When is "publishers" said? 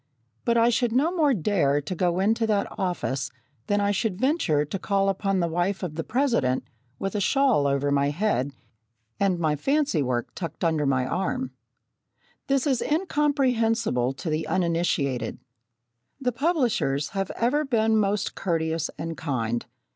16.31-17.09